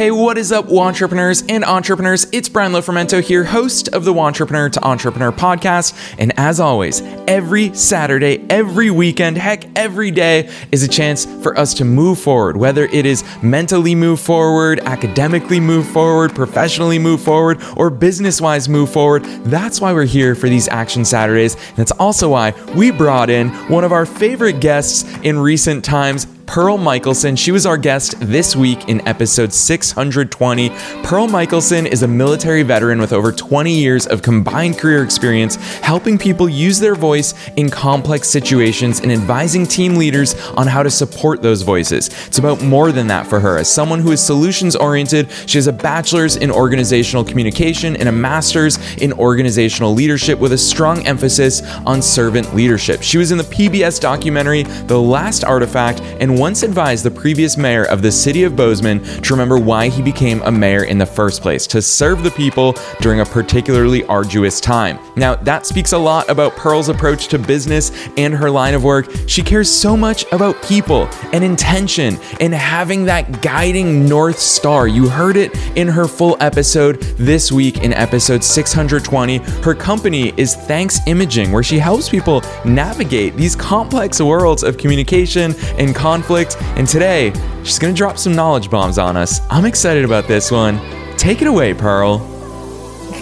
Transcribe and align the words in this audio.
Hey, 0.00 0.10
what 0.10 0.38
is 0.38 0.50
up, 0.50 0.68
wantrepreneurs 0.68 1.44
and 1.50 1.62
entrepreneurs? 1.62 2.26
It's 2.32 2.48
Brian 2.48 2.72
Lofermento 2.72 3.22
here, 3.22 3.44
host 3.44 3.88
of 3.88 4.06
the 4.06 4.14
Wantrepreneur 4.14 4.72
to 4.72 4.82
Entrepreneur 4.82 5.30
podcast. 5.30 5.94
And 6.18 6.32
as 6.38 6.58
always, 6.58 7.02
every 7.28 7.74
Saturday, 7.74 8.42
every 8.48 8.90
weekend, 8.90 9.36
heck, 9.36 9.66
every 9.76 10.10
day 10.10 10.50
is 10.72 10.82
a 10.82 10.88
chance 10.88 11.26
for 11.42 11.54
us 11.58 11.74
to 11.74 11.84
move 11.84 12.18
forward, 12.18 12.56
whether 12.56 12.86
it 12.86 13.04
is 13.04 13.22
mentally 13.42 13.94
move 13.94 14.20
forward, 14.20 14.80
academically 14.86 15.60
move 15.60 15.86
forward, 15.86 16.34
professionally 16.34 16.98
move 16.98 17.20
forward, 17.20 17.62
or 17.76 17.90
business 17.90 18.40
wise 18.40 18.70
move 18.70 18.90
forward. 18.90 19.22
That's 19.44 19.82
why 19.82 19.92
we're 19.92 20.06
here 20.06 20.34
for 20.34 20.48
these 20.48 20.66
Action 20.68 21.04
Saturdays. 21.04 21.56
And 21.56 21.76
that's 21.76 21.92
also 21.92 22.30
why 22.30 22.54
we 22.74 22.90
brought 22.90 23.28
in 23.28 23.50
one 23.68 23.84
of 23.84 23.92
our 23.92 24.06
favorite 24.06 24.60
guests 24.60 25.04
in 25.24 25.38
recent 25.38 25.84
times. 25.84 26.26
Pearl 26.50 26.78
Michalson. 26.78 27.38
She 27.38 27.52
was 27.52 27.64
our 27.64 27.76
guest 27.76 28.16
this 28.18 28.56
week 28.56 28.88
in 28.88 29.06
episode 29.06 29.52
620. 29.52 30.70
Pearl 31.04 31.28
Michalson 31.28 31.86
is 31.86 32.02
a 32.02 32.08
military 32.08 32.64
veteran 32.64 32.98
with 32.98 33.12
over 33.12 33.30
20 33.30 33.72
years 33.72 34.04
of 34.08 34.20
combined 34.20 34.76
career 34.76 35.04
experience 35.04 35.54
helping 35.54 36.18
people 36.18 36.48
use 36.48 36.80
their 36.80 36.96
voice 36.96 37.34
in 37.50 37.70
complex 37.70 38.28
situations 38.28 38.98
and 38.98 39.12
advising 39.12 39.64
team 39.64 39.94
leaders 39.94 40.34
on 40.56 40.66
how 40.66 40.82
to 40.82 40.90
support 40.90 41.40
those 41.40 41.62
voices. 41.62 42.08
It's 42.26 42.38
about 42.38 42.60
more 42.64 42.90
than 42.90 43.06
that 43.06 43.28
for 43.28 43.38
her. 43.38 43.56
As 43.56 43.72
someone 43.72 44.00
who 44.00 44.10
is 44.10 44.20
solutions 44.20 44.74
oriented, 44.74 45.30
she 45.46 45.56
has 45.56 45.68
a 45.68 45.72
bachelor's 45.72 46.34
in 46.34 46.50
organizational 46.50 47.22
communication 47.22 47.94
and 47.94 48.08
a 48.08 48.12
master's 48.12 48.76
in 48.96 49.12
organizational 49.12 49.94
leadership 49.94 50.40
with 50.40 50.52
a 50.52 50.58
strong 50.58 51.06
emphasis 51.06 51.62
on 51.86 52.02
servant 52.02 52.56
leadership. 52.56 53.02
She 53.02 53.18
was 53.18 53.30
in 53.30 53.38
the 53.38 53.44
PBS 53.44 54.00
documentary 54.00 54.64
The 54.64 55.00
Last 55.00 55.44
Artifact 55.44 56.00
and 56.00 56.39
once 56.40 56.62
advised 56.62 57.04
the 57.04 57.10
previous 57.10 57.58
mayor 57.58 57.84
of 57.84 58.00
the 58.00 58.10
city 58.10 58.44
of 58.44 58.56
Bozeman 58.56 58.98
to 59.20 59.34
remember 59.34 59.58
why 59.58 59.90
he 59.90 60.00
became 60.00 60.40
a 60.44 60.50
mayor 60.50 60.84
in 60.84 60.96
the 60.96 61.04
first 61.04 61.42
place 61.42 61.66
to 61.66 61.82
serve 61.82 62.22
the 62.22 62.30
people 62.30 62.74
during 63.02 63.20
a 63.20 63.26
particularly 63.26 64.04
arduous 64.06 64.58
time. 64.58 64.98
Now, 65.16 65.34
that 65.34 65.66
speaks 65.66 65.92
a 65.92 65.98
lot 65.98 66.30
about 66.30 66.56
Pearl's 66.56 66.88
approach 66.88 67.28
to 67.28 67.38
business 67.38 67.92
and 68.16 68.32
her 68.32 68.50
line 68.50 68.72
of 68.72 68.82
work. 68.82 69.10
She 69.26 69.42
cares 69.42 69.70
so 69.70 69.98
much 69.98 70.24
about 70.32 70.62
people 70.62 71.08
and 71.34 71.44
intention 71.44 72.18
and 72.40 72.54
having 72.54 73.04
that 73.04 73.42
guiding 73.42 74.08
North 74.08 74.38
Star. 74.38 74.88
You 74.88 75.10
heard 75.10 75.36
it 75.36 75.54
in 75.76 75.88
her 75.88 76.08
full 76.08 76.38
episode 76.40 77.02
this 77.18 77.52
week 77.52 77.84
in 77.84 77.92
episode 77.92 78.42
620. 78.42 79.36
Her 79.62 79.74
company 79.74 80.32
is 80.38 80.54
Thanks 80.54 81.00
Imaging, 81.06 81.52
where 81.52 81.62
she 81.62 81.78
helps 81.78 82.08
people 82.08 82.42
navigate 82.64 83.36
these 83.36 83.54
complex 83.54 84.22
worlds 84.22 84.62
of 84.62 84.78
communication 84.78 85.54
and 85.76 85.94
conflict. 85.94 86.29
And 86.30 86.86
today, 86.86 87.32
she's 87.64 87.78
gonna 87.78 87.92
drop 87.92 88.16
some 88.16 88.36
knowledge 88.36 88.70
bombs 88.70 88.98
on 88.98 89.16
us. 89.16 89.40
I'm 89.50 89.64
excited 89.64 90.04
about 90.04 90.28
this 90.28 90.52
one. 90.52 90.80
Take 91.16 91.42
it 91.42 91.48
away, 91.48 91.74
Pearl. 91.74 92.18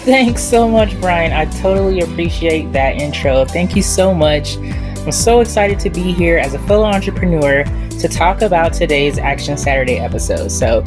Thanks 0.05 0.43
so 0.43 0.69
much, 0.69 0.99
Brian. 1.01 1.33
I 1.33 1.45
totally 1.59 2.01
appreciate 2.01 2.71
that 2.73 3.01
intro. 3.01 3.45
Thank 3.45 3.75
you 3.75 3.81
so 3.81 4.13
much. 4.13 4.57
I'm 4.57 5.11
so 5.11 5.39
excited 5.39 5.79
to 5.79 5.89
be 5.89 6.11
here 6.13 6.37
as 6.37 6.53
a 6.53 6.59
fellow 6.59 6.85
entrepreneur 6.85 7.63
to 7.63 8.07
talk 8.07 8.43
about 8.43 8.73
today's 8.73 9.17
Action 9.17 9.57
Saturday 9.57 9.97
episode. 9.97 10.51
So, 10.51 10.81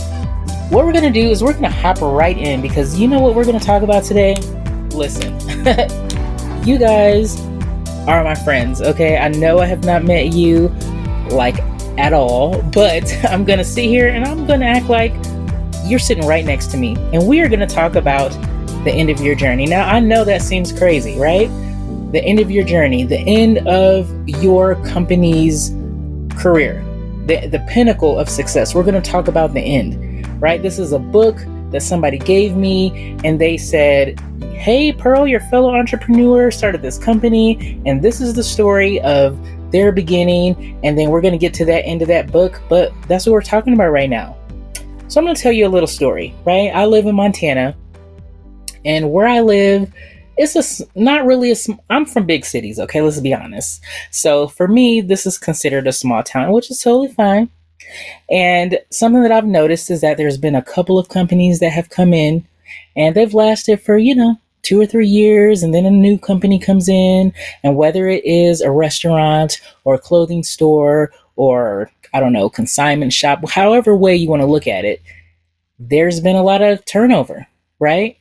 what 0.71 0.87
we're 0.87 0.93
going 0.93 1.13
to 1.13 1.21
do 1.21 1.29
is 1.29 1.43
we're 1.43 1.53
going 1.53 1.65
to 1.65 1.71
hop 1.71 2.01
right 2.01 2.39
in 2.39 2.63
because 2.63 2.99
you 2.99 3.09
know 3.09 3.19
what 3.19 3.35
we're 3.35 3.45
going 3.45 3.59
to 3.59 3.65
talk 3.65 3.83
about 3.83 4.05
today? 4.05 4.37
Listen, 4.91 5.33
you 6.65 6.79
guys 6.79 7.41
are 8.07 8.23
my 8.23 8.37
friends, 8.37 8.81
okay? 8.81 9.19
I 9.19 9.29
know 9.29 9.59
I 9.59 9.67
have 9.67 9.85
not 9.85 10.05
met 10.05 10.33
you 10.33 10.69
like 11.31 11.59
at 11.99 12.13
all, 12.13 12.63
but 12.63 13.13
I'm 13.25 13.45
going 13.45 13.59
to 13.59 13.65
sit 13.65 13.85
here 13.85 14.09
and 14.09 14.25
I'm 14.25 14.47
going 14.47 14.61
to 14.61 14.67
act 14.67 14.89
like 14.89 15.13
you're 15.85 15.99
sitting 15.99 16.27
right 16.27 16.45
next 16.45 16.71
to 16.73 16.77
me. 16.77 16.97
And 17.13 17.27
we 17.27 17.41
are 17.41 17.49
going 17.49 17.61
to 17.61 17.67
talk 17.67 17.97
about 17.97 18.31
the 18.85 18.93
end 18.93 19.11
of 19.11 19.21
your 19.21 19.35
journey. 19.35 19.67
Now, 19.67 19.89
I 19.89 20.01
know 20.01 20.25
that 20.25 20.43
seems 20.43 20.73
crazy, 20.73 21.19
right? 21.19 21.49
The 22.13 22.23
end 22.25 22.41
of 22.41 22.51
your 22.51 22.65
journey, 22.65 23.05
the 23.05 23.19
end 23.19 23.67
of 23.67 24.11
your 24.29 24.75
company's 24.87 25.71
career, 26.37 26.83
the, 27.27 27.47
the 27.47 27.65
pinnacle 27.69 28.19
of 28.19 28.29
success. 28.29 28.75
We're 28.75 28.83
going 28.83 29.01
to 29.01 29.11
talk 29.11 29.29
about 29.29 29.55
the 29.55 29.61
end, 29.61 30.27
right? 30.41 30.61
This 30.61 30.79
is 30.79 30.93
a 30.93 30.99
book 30.99 31.37
that 31.73 31.83
somebody 31.83 32.19
gave 32.19 32.57
me, 32.57 33.17
and 33.25 33.41
they 33.41 33.57
said, 33.57 34.21
Hey, 34.55 34.93
Pearl, 34.93 35.27
your 35.27 35.41
fellow 35.41 35.75
entrepreneur 35.75 36.51
started 36.51 36.83
this 36.83 36.99
company, 36.99 37.83
and 37.85 38.01
this 38.01 38.21
is 38.21 38.35
the 38.35 38.45
story 38.45 39.01
of 39.01 39.39
their 39.73 39.91
beginning, 39.91 40.79
and 40.85 40.97
then 40.97 41.11
we're 41.11 41.21
going 41.21 41.33
to 41.33 41.39
get 41.39 41.55
to 41.55 41.65
that 41.65 41.85
end 41.85 42.03
of 42.03 42.09
that 42.09 42.31
book. 42.31 42.61
But 42.69 42.93
that's 43.09 43.27
what 43.27 43.33
we're 43.33 43.43
talking 43.43 43.73
about 43.73 43.91
right 43.91 44.11
now. 44.11 44.37
So 45.09 45.21
I'm 45.21 45.25
going 45.25 45.35
to 45.35 45.43
tell 45.43 45.53
you 45.53 45.67
a 45.67 45.69
little 45.69 45.89
story, 45.89 46.35
right? 46.45 46.71
I 46.75 46.87
live 46.87 47.07
in 47.07 47.15
Montana, 47.15 47.77
and 48.85 49.11
where 49.11 49.27
I 49.27 49.41
live, 49.41 49.93
it's 50.37 50.57
a 50.57 50.87
not 50.95 51.27
really 51.27 51.53
a. 51.53 51.57
I'm 51.91 52.07
from 52.07 52.27
big 52.27 52.45
cities, 52.45 52.79
okay. 52.79 53.03
Let's 53.03 53.21
be 53.21 53.35
honest. 53.35 53.83
So 54.11 54.49
for 54.49 54.69
me, 54.69 55.01
this 55.01 55.27
is 55.27 55.39
considered 55.39 55.87
a 55.87 55.93
small 55.93 56.23
town, 56.23 56.53
which 56.53 56.71
is 56.71 56.81
totally 56.81 57.09
fine. 57.09 57.51
And 58.31 58.79
something 58.91 59.23
that 59.23 59.33
I've 59.33 59.47
noticed 59.47 59.91
is 59.91 60.01
that 60.01 60.17
there's 60.17 60.39
been 60.39 60.55
a 60.55 60.63
couple 60.63 60.99
of 60.99 61.09
companies 61.09 61.61
that 61.61 61.73
have 61.73 61.91
come 61.91 62.13
in, 62.13 62.47
and 62.97 63.15
they've 63.15 63.35
lasted 63.35 63.81
for 63.81 63.99
you 63.99 64.15
know 64.15 64.37
two 64.63 64.81
or 64.81 64.87
three 64.87 65.09
years 65.09 65.65
and 65.65 65.75
then 65.75 65.85
a 65.85 65.91
new 65.91 66.19
company 66.19 66.59
comes 66.59 66.89
in. 66.89 67.33
And 67.65 67.77
whether 67.77 68.07
it 68.09 68.25
is 68.25 68.61
a 68.61 68.71
restaurant 68.71 69.61
or 69.85 69.95
a 69.95 69.99
clothing 69.99 70.43
store 70.43 71.13
or 71.37 71.91
i 72.15 72.21
don't 72.21 72.35
know 72.35 72.51
consignment 72.51 73.11
shop 73.11 73.41
however 73.49 73.97
way 73.97 74.15
you 74.15 74.29
want 74.29 74.43
to 74.43 74.47
look 74.47 74.67
at 74.67 74.85
it 74.85 75.01
there's 75.79 76.21
been 76.21 76.37
a 76.37 76.43
lot 76.43 76.61
of 76.61 76.85
turnover 76.85 77.47
right? 77.83 78.17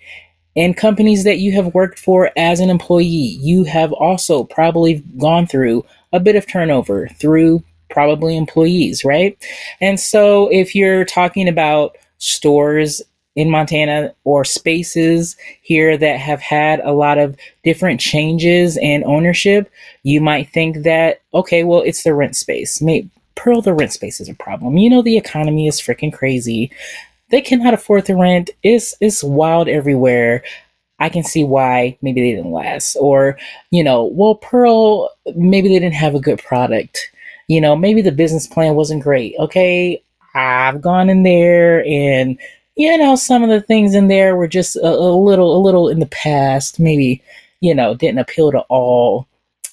And 0.57 0.75
companies 0.75 1.23
that 1.23 1.37
you 1.37 1.53
have 1.53 1.73
worked 1.73 1.99
for 1.99 2.31
as 2.35 2.59
an 2.59 2.69
employee 2.69 3.37
you 3.39 3.63
have 3.63 3.93
also 3.93 4.43
probably 4.43 4.95
gone 5.17 5.47
through 5.47 5.85
a 6.11 6.19
bit 6.19 6.35
of 6.35 6.45
turnover 6.45 7.07
through 7.07 7.63
probably 7.91 8.35
employees 8.35 9.03
right 9.06 9.38
and 9.81 10.00
so 10.00 10.47
if 10.52 10.74
you're 10.74 11.06
talking 11.06 11.47
about 11.47 11.96
stores 12.18 13.02
in 13.35 13.50
Montana 13.50 14.13
or 14.24 14.44
spaces 14.44 15.38
here 15.62 15.97
that 15.97 16.19
have 16.19 16.41
had 16.41 16.79
a 16.81 16.91
lot 16.91 17.18
of 17.18 17.35
different 17.63 18.00
changes 18.00 18.78
in 18.78 19.03
ownership, 19.06 19.72
you 20.03 20.19
might 20.19 20.50
think 20.50 20.84
that, 20.84 21.22
okay, 21.34 21.63
well, 21.63 21.81
it's 21.81 22.03
the 22.03 22.13
rent 22.13 22.35
space. 22.35 22.81
Maybe 22.81 23.09
Pearl, 23.35 23.62
the 23.62 23.74
rent 23.74 23.94
space 23.94 24.19
is 24.19 24.29
a 24.29 24.35
problem. 24.35 24.78
You 24.78 24.90
know, 24.90 25.02
the 25.02 25.18
economy 25.18 25.68
is 25.68 25.79
freaking 25.79 26.13
crazy. 26.13 26.72
They 27.29 27.41
cannot 27.41 27.73
afford 27.73 28.06
the 28.06 28.16
rent. 28.16 28.50
It's, 28.62 28.94
it's 29.00 29.23
wild 29.23 29.68
everywhere. 29.68 30.44
I 31.00 31.09
can 31.09 31.23
see 31.23 31.44
why 31.44 31.97
maybe 32.02 32.22
they 32.22 32.35
didn't 32.35 32.52
last. 32.52 32.96
Or, 32.97 33.38
you 33.72 33.84
know, 33.84 34.03
well, 34.03 34.35
Pearl, 34.35 35.09
maybe 35.35 35.69
they 35.69 35.79
didn't 35.79 35.96
have 35.96 36.13
a 36.13 36.19
good 36.19 36.40
product. 36.44 37.09
You 37.51 37.62
know, 37.62 37.75
maybe 37.75 38.01
the 38.01 38.12
business 38.12 38.47
plan 38.47 38.75
wasn't 38.75 39.03
great. 39.03 39.35
Okay, 39.39 40.01
I've 40.34 40.81
gone 40.81 41.09
in 41.09 41.23
there 41.23 41.85
and 41.85 42.39
you 42.75 42.97
know, 42.97 43.16
some 43.16 43.44
of 43.44 43.50
the 43.50 43.62
things 43.62 43.94
in 43.94 44.07
there 44.07 44.35
were 44.35 44.47
just 44.47 44.75
a, 44.75 44.88
a 44.88 45.13
little, 45.16 45.56
a 45.56 45.61
little 45.61 45.90
in 45.90 46.00
the 46.00 46.06
past, 46.07 46.79
maybe, 46.79 47.22
you 47.59 47.75
know, 47.75 47.94
didn't 47.94 48.19
appeal 48.19 48.51
to 48.51 48.61
all 48.69 49.28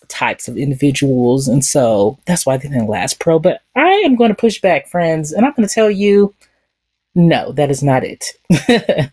types 0.08 0.48
of 0.48 0.56
individuals. 0.56 1.48
And 1.48 1.64
so 1.64 2.18
that's 2.26 2.44
why 2.44 2.56
they 2.56 2.68
didn't 2.68 2.88
last 2.88 3.20
Pearl. 3.20 3.38
But 3.38 3.62
I 3.76 3.88
am 4.04 4.16
going 4.16 4.30
to 4.30 4.34
push 4.34 4.60
back, 4.60 4.88
friends, 4.88 5.32
and 5.32 5.46
I'm 5.46 5.52
going 5.52 5.66
to 5.66 5.74
tell 5.74 5.90
you 5.90 6.34
no, 7.14 7.50
that 7.52 7.70
is 7.70 7.82
not 7.82 8.04
it. 8.04 8.34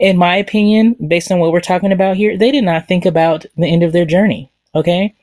in 0.00 0.16
my 0.16 0.36
opinion, 0.36 0.96
based 1.06 1.30
on 1.30 1.38
what 1.38 1.52
we're 1.52 1.60
talking 1.60 1.92
about 1.92 2.16
here, 2.16 2.36
they 2.36 2.50
did 2.50 2.64
not 2.64 2.88
think 2.88 3.06
about 3.06 3.46
the 3.56 3.66
end 3.66 3.84
of 3.84 3.92
their 3.92 4.04
journey. 4.04 4.50
Okay. 4.74 5.14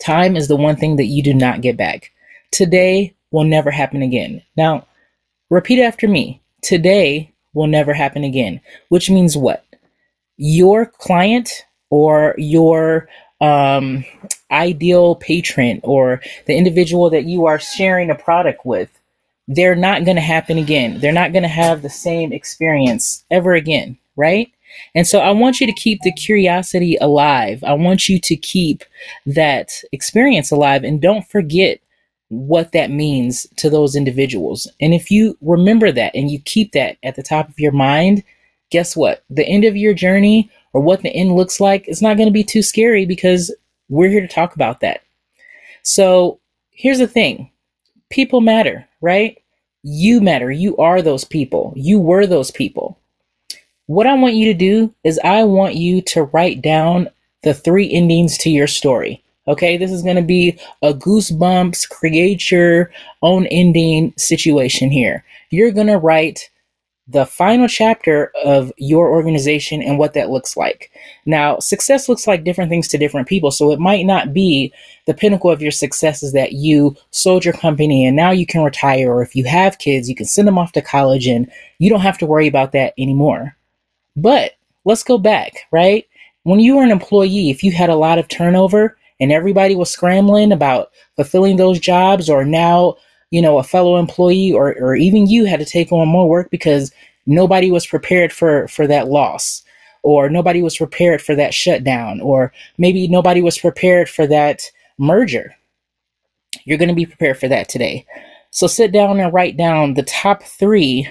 Time 0.00 0.36
is 0.36 0.48
the 0.48 0.56
one 0.56 0.76
thing 0.76 0.96
that 0.96 1.06
you 1.06 1.22
do 1.22 1.34
not 1.34 1.60
get 1.60 1.76
back. 1.76 2.12
Today 2.50 3.14
will 3.30 3.44
never 3.44 3.70
happen 3.70 4.02
again. 4.02 4.42
Now, 4.56 4.86
repeat 5.50 5.82
after 5.82 6.08
me 6.08 6.42
today 6.62 7.32
will 7.54 7.66
never 7.66 7.92
happen 7.92 8.24
again. 8.24 8.60
Which 8.88 9.10
means 9.10 9.36
what? 9.36 9.64
Your 10.36 10.86
client 10.86 11.64
or 11.90 12.34
your 12.38 13.08
um, 13.40 14.04
ideal 14.50 15.16
patron 15.16 15.80
or 15.82 16.20
the 16.46 16.56
individual 16.56 17.10
that 17.10 17.24
you 17.24 17.46
are 17.46 17.58
sharing 17.58 18.10
a 18.10 18.14
product 18.14 18.64
with, 18.64 18.90
they're 19.46 19.74
not 19.74 20.04
going 20.04 20.16
to 20.16 20.22
happen 20.22 20.58
again. 20.58 21.00
They're 21.00 21.12
not 21.12 21.32
going 21.32 21.42
to 21.42 21.48
have 21.48 21.82
the 21.82 21.90
same 21.90 22.32
experience 22.32 23.24
ever 23.30 23.54
again, 23.54 23.98
right? 24.16 24.50
And 24.94 25.06
so 25.06 25.20
I 25.20 25.30
want 25.30 25.60
you 25.60 25.66
to 25.66 25.72
keep 25.72 26.00
the 26.02 26.12
curiosity 26.12 26.96
alive. 27.00 27.62
I 27.64 27.74
want 27.74 28.08
you 28.08 28.18
to 28.20 28.36
keep 28.36 28.84
that 29.26 29.72
experience 29.92 30.50
alive 30.50 30.84
and 30.84 31.00
don't 31.00 31.26
forget 31.28 31.80
what 32.28 32.72
that 32.72 32.90
means 32.90 33.46
to 33.56 33.70
those 33.70 33.96
individuals. 33.96 34.70
And 34.80 34.92
if 34.92 35.10
you 35.10 35.36
remember 35.40 35.90
that 35.92 36.14
and 36.14 36.30
you 36.30 36.40
keep 36.40 36.72
that 36.72 36.98
at 37.02 37.16
the 37.16 37.22
top 37.22 37.48
of 37.48 37.58
your 37.58 37.72
mind, 37.72 38.22
guess 38.70 38.96
what? 38.96 39.24
The 39.30 39.46
end 39.46 39.64
of 39.64 39.76
your 39.76 39.94
journey 39.94 40.50
or 40.72 40.82
what 40.82 41.02
the 41.02 41.10
end 41.10 41.34
looks 41.34 41.60
like 41.60 41.88
is 41.88 42.02
not 42.02 42.16
going 42.16 42.28
to 42.28 42.32
be 42.32 42.44
too 42.44 42.62
scary 42.62 43.06
because 43.06 43.54
we're 43.88 44.10
here 44.10 44.20
to 44.20 44.28
talk 44.28 44.54
about 44.54 44.80
that. 44.80 45.02
So 45.82 46.40
here's 46.70 46.98
the 46.98 47.06
thing 47.06 47.50
people 48.10 48.40
matter, 48.40 48.86
right? 49.00 49.38
You 49.82 50.20
matter. 50.20 50.50
You 50.50 50.76
are 50.76 51.00
those 51.00 51.24
people. 51.24 51.72
You 51.76 51.98
were 51.98 52.26
those 52.26 52.50
people. 52.50 52.97
What 53.88 54.06
I 54.06 54.12
want 54.12 54.34
you 54.34 54.44
to 54.52 54.54
do 54.54 54.94
is 55.02 55.18
I 55.24 55.44
want 55.44 55.74
you 55.74 56.02
to 56.02 56.24
write 56.24 56.60
down 56.60 57.08
the 57.42 57.54
three 57.54 57.90
endings 57.90 58.36
to 58.38 58.50
your 58.50 58.66
story. 58.66 59.24
Okay, 59.46 59.78
this 59.78 59.90
is 59.90 60.02
going 60.02 60.16
to 60.16 60.22
be 60.22 60.60
a 60.82 60.92
goosebumps, 60.92 61.88
create 61.88 62.50
your 62.50 62.90
own 63.22 63.46
ending 63.46 64.12
situation 64.18 64.90
here. 64.90 65.24
You're 65.48 65.70
going 65.70 65.86
to 65.86 65.96
write 65.96 66.50
the 67.06 67.24
final 67.24 67.66
chapter 67.66 68.30
of 68.44 68.70
your 68.76 69.08
organization 69.08 69.82
and 69.82 69.98
what 69.98 70.12
that 70.12 70.28
looks 70.28 70.54
like. 70.54 70.90
Now, 71.24 71.58
success 71.58 72.10
looks 72.10 72.26
like 72.26 72.44
different 72.44 72.68
things 72.68 72.88
to 72.88 72.98
different 72.98 73.26
people. 73.26 73.50
So 73.50 73.72
it 73.72 73.80
might 73.80 74.04
not 74.04 74.34
be 74.34 74.70
the 75.06 75.14
pinnacle 75.14 75.50
of 75.50 75.62
your 75.62 75.70
success 75.70 76.22
is 76.22 76.34
that 76.34 76.52
you 76.52 76.94
sold 77.10 77.42
your 77.42 77.54
company 77.54 78.04
and 78.04 78.14
now 78.14 78.32
you 78.32 78.44
can 78.44 78.62
retire, 78.62 79.10
or 79.10 79.22
if 79.22 79.34
you 79.34 79.44
have 79.44 79.78
kids, 79.78 80.10
you 80.10 80.14
can 80.14 80.26
send 80.26 80.46
them 80.46 80.58
off 80.58 80.72
to 80.72 80.82
college 80.82 81.26
and 81.26 81.50
you 81.78 81.88
don't 81.88 82.02
have 82.02 82.18
to 82.18 82.26
worry 82.26 82.48
about 82.48 82.72
that 82.72 82.92
anymore. 82.98 83.54
But 84.22 84.52
let's 84.84 85.02
go 85.02 85.18
back, 85.18 85.66
right? 85.70 86.06
When 86.44 86.60
you 86.60 86.76
were 86.76 86.82
an 86.82 86.90
employee, 86.90 87.50
if 87.50 87.62
you 87.62 87.72
had 87.72 87.90
a 87.90 87.96
lot 87.96 88.18
of 88.18 88.28
turnover 88.28 88.96
and 89.20 89.32
everybody 89.32 89.74
was 89.74 89.90
scrambling 89.90 90.52
about 90.52 90.90
fulfilling 91.16 91.56
those 91.56 91.78
jobs, 91.78 92.30
or 92.30 92.44
now 92.44 92.96
you 93.30 93.42
know, 93.42 93.58
a 93.58 93.62
fellow 93.62 93.96
employee 93.96 94.52
or, 94.52 94.74
or 94.80 94.96
even 94.96 95.26
you 95.26 95.44
had 95.44 95.60
to 95.60 95.66
take 95.66 95.92
on 95.92 96.08
more 96.08 96.28
work 96.28 96.50
because 96.50 96.92
nobody 97.26 97.70
was 97.70 97.86
prepared 97.86 98.32
for, 98.32 98.68
for 98.68 98.86
that 98.86 99.08
loss 99.08 99.62
or 100.02 100.30
nobody 100.30 100.62
was 100.62 100.76
prepared 100.76 101.20
for 101.20 101.34
that 101.34 101.52
shutdown 101.52 102.20
or 102.20 102.52
maybe 102.78 103.06
nobody 103.08 103.42
was 103.42 103.58
prepared 103.58 104.08
for 104.08 104.26
that 104.26 104.62
merger. 104.98 105.54
You're 106.64 106.78
going 106.78 106.88
to 106.88 106.94
be 106.94 107.06
prepared 107.06 107.38
for 107.38 107.48
that 107.48 107.68
today. 107.68 108.06
So 108.50 108.66
sit 108.66 108.92
down 108.92 109.20
and 109.20 109.32
write 109.32 109.56
down 109.56 109.94
the 109.94 110.02
top 110.04 110.42
three 110.42 111.08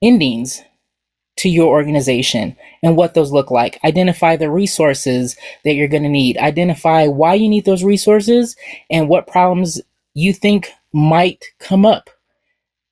endings 0.00 0.62
to 1.38 1.48
your 1.48 1.68
organization 1.68 2.56
and 2.82 2.96
what 2.96 3.14
those 3.14 3.32
look 3.32 3.50
like. 3.50 3.78
Identify 3.84 4.36
the 4.36 4.50
resources 4.50 5.36
that 5.64 5.74
you're 5.74 5.88
going 5.88 6.02
to 6.02 6.08
need. 6.08 6.36
Identify 6.38 7.06
why 7.06 7.34
you 7.34 7.48
need 7.48 7.64
those 7.64 7.84
resources 7.84 8.56
and 8.90 9.08
what 9.08 9.26
problems 9.26 9.80
you 10.14 10.32
think 10.32 10.70
might 10.92 11.44
come 11.58 11.86
up. 11.86 12.10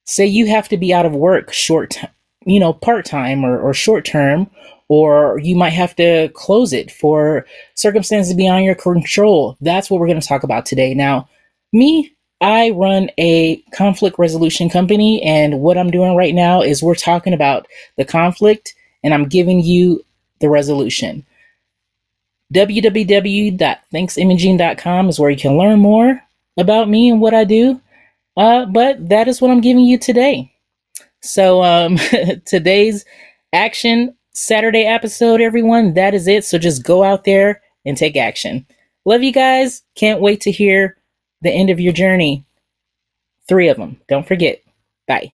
Say 0.04 0.26
you 0.26 0.46
have 0.46 0.68
to 0.68 0.76
be 0.76 0.94
out 0.94 1.06
of 1.06 1.12
work 1.12 1.52
short, 1.52 1.98
you 2.44 2.60
know, 2.60 2.72
part 2.72 3.04
time 3.04 3.44
or, 3.44 3.58
or 3.58 3.74
short 3.74 4.04
term, 4.04 4.48
or 4.88 5.40
you 5.42 5.56
might 5.56 5.70
have 5.70 5.96
to 5.96 6.28
close 6.34 6.72
it 6.72 6.90
for 6.90 7.44
circumstances 7.74 8.34
beyond 8.34 8.64
your 8.64 8.76
control. 8.76 9.56
That's 9.60 9.90
what 9.90 9.98
we're 9.98 10.06
going 10.06 10.20
to 10.20 10.26
talk 10.26 10.44
about 10.44 10.66
today. 10.66 10.94
Now, 10.94 11.28
me, 11.72 12.15
I 12.40 12.70
run 12.70 13.10
a 13.18 13.56
conflict 13.74 14.18
resolution 14.18 14.68
company, 14.68 15.22
and 15.22 15.60
what 15.60 15.78
I'm 15.78 15.90
doing 15.90 16.16
right 16.16 16.34
now 16.34 16.62
is 16.62 16.82
we're 16.82 16.94
talking 16.94 17.32
about 17.32 17.66
the 17.96 18.04
conflict, 18.04 18.74
and 19.02 19.14
I'm 19.14 19.28
giving 19.28 19.60
you 19.60 20.04
the 20.40 20.50
resolution. 20.50 21.24
www.thanksimaging.com 22.52 25.08
is 25.08 25.18
where 25.18 25.30
you 25.30 25.36
can 25.36 25.56
learn 25.56 25.80
more 25.80 26.22
about 26.56 26.88
me 26.88 27.10
and 27.10 27.20
what 27.20 27.34
I 27.34 27.42
do. 27.44 27.80
Uh, 28.36 28.66
but 28.66 29.08
that 29.08 29.26
is 29.28 29.40
what 29.40 29.50
I'm 29.50 29.62
giving 29.62 29.84
you 29.84 29.98
today. 29.98 30.52
So 31.22 31.62
um, 31.62 31.96
today's 32.46 33.04
action 33.52 34.14
Saturday 34.32 34.84
episode, 34.84 35.40
everyone, 35.40 35.94
that 35.94 36.14
is 36.14 36.28
it. 36.28 36.44
So 36.44 36.58
just 36.58 36.84
go 36.84 37.02
out 37.02 37.24
there 37.24 37.62
and 37.86 37.96
take 37.96 38.16
action. 38.16 38.66
Love 39.06 39.22
you 39.22 39.32
guys. 39.32 39.82
Can't 39.94 40.20
wait 40.20 40.42
to 40.42 40.50
hear 40.50 40.98
the 41.42 41.50
end 41.50 41.70
of 41.70 41.80
your 41.80 41.92
journey. 41.92 42.44
Three 43.48 43.68
of 43.68 43.76
them. 43.76 44.00
Don't 44.08 44.26
forget. 44.26 44.60
Bye. 45.06 45.30